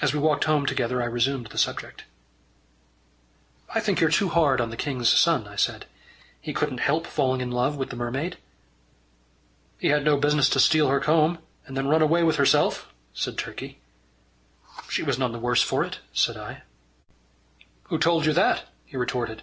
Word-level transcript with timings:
As 0.00 0.14
we 0.14 0.18
walked 0.18 0.44
home 0.44 0.64
together 0.64 1.02
I 1.02 1.04
resumed 1.04 1.48
the 1.48 1.58
subject. 1.58 2.04
"I 3.74 3.80
think 3.80 4.00
you're 4.00 4.08
too 4.08 4.30
hard 4.30 4.62
on 4.62 4.70
the 4.70 4.78
king's 4.78 5.10
son," 5.10 5.46
I 5.46 5.56
said. 5.56 5.84
"He 6.40 6.54
couldn't 6.54 6.78
help 6.80 7.06
falling 7.06 7.42
in 7.42 7.50
love 7.50 7.76
with 7.76 7.90
the 7.90 7.96
mermaid." 7.96 8.38
"He 9.78 9.88
had 9.88 10.06
no 10.06 10.16
business 10.16 10.48
to 10.48 10.58
steal 10.58 10.88
her 10.88 11.00
comb, 11.00 11.36
and 11.66 11.76
then 11.76 11.86
run 11.86 12.00
away 12.00 12.22
with 12.22 12.36
herself," 12.36 12.90
said 13.12 13.36
Turkey. 13.36 13.78
"She 14.88 15.02
was 15.02 15.18
none 15.18 15.32
the 15.32 15.38
worse 15.38 15.60
for 15.60 15.84
it," 15.84 15.98
said 16.14 16.38
I. 16.38 16.62
"Who 17.90 17.98
told 17.98 18.24
you 18.24 18.32
that?" 18.32 18.62
he 18.86 18.96
retorted. 18.96 19.42